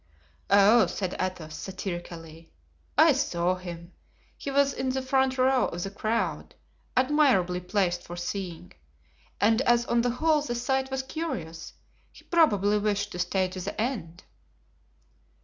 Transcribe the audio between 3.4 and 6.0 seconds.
him. He was in the front row of the